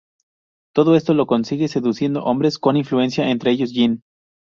Todo 0.73 0.95
esto 0.95 1.13
lo 1.13 1.27
consigue 1.27 1.67
seduciendo 1.67 2.23
hombres 2.23 2.57
con 2.57 2.75
influencia, 2.75 3.29
entre 3.29 3.51
ellos 3.51 3.71
Gin. 3.71 4.01